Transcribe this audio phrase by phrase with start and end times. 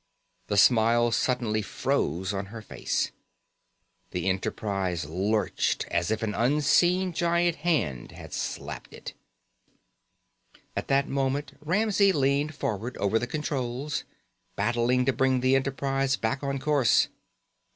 [0.47, 3.11] The smile suddenly froze on her face.
[4.09, 9.13] The Enterprise lurched as if an unseen giant hand had slapped it.
[10.75, 14.03] At that moment Ramsey leaned forward over the controls,
[14.55, 17.07] battling to bring the Enterprise back on course.